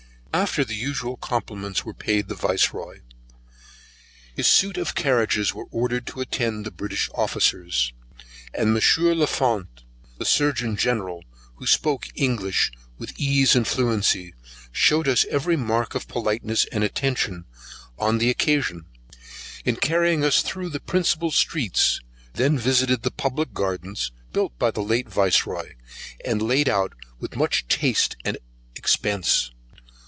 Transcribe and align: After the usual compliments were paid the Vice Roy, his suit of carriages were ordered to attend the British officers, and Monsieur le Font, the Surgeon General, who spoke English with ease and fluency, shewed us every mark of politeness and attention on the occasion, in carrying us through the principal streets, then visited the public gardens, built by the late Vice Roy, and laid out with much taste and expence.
After 0.33 0.63
the 0.63 0.73
usual 0.75 1.17
compliments 1.17 1.83
were 1.83 1.93
paid 1.93 2.29
the 2.29 2.35
Vice 2.35 2.73
Roy, 2.73 3.01
his 4.33 4.47
suit 4.47 4.77
of 4.77 4.95
carriages 4.95 5.53
were 5.53 5.65
ordered 5.71 6.07
to 6.07 6.21
attend 6.21 6.65
the 6.65 6.71
British 6.71 7.09
officers, 7.13 7.91
and 8.53 8.73
Monsieur 8.73 9.13
le 9.13 9.27
Font, 9.27 9.67
the 10.19 10.25
Surgeon 10.25 10.77
General, 10.77 11.23
who 11.55 11.67
spoke 11.67 12.07
English 12.15 12.71
with 12.97 13.11
ease 13.19 13.57
and 13.57 13.67
fluency, 13.67 14.33
shewed 14.71 15.05
us 15.07 15.25
every 15.25 15.57
mark 15.57 15.95
of 15.95 16.07
politeness 16.07 16.63
and 16.71 16.81
attention 16.83 17.43
on 17.99 18.17
the 18.17 18.29
occasion, 18.29 18.85
in 19.65 19.75
carrying 19.75 20.23
us 20.23 20.41
through 20.41 20.69
the 20.69 20.79
principal 20.79 21.31
streets, 21.31 21.99
then 22.35 22.57
visited 22.57 23.03
the 23.03 23.11
public 23.11 23.53
gardens, 23.53 24.11
built 24.31 24.57
by 24.57 24.71
the 24.71 24.81
late 24.81 25.09
Vice 25.09 25.45
Roy, 25.45 25.75
and 26.23 26.41
laid 26.41 26.69
out 26.69 26.93
with 27.19 27.35
much 27.35 27.67
taste 27.67 28.15
and 28.23 28.37
expence. 28.77 29.51